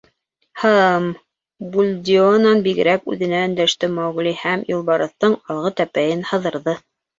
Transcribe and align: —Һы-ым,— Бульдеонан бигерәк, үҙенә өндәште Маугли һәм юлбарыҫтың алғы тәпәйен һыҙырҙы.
—Һы-ым,— 0.61 1.03
Бульдеонан 1.75 2.63
бигерәк, 2.69 3.05
үҙенә 3.13 3.43
өндәште 3.51 3.91
Маугли 4.01 4.35
һәм 4.41 4.67
юлбарыҫтың 4.77 5.39
алғы 5.57 5.75
тәпәйен 5.85 6.29
һыҙырҙы. 6.35 6.79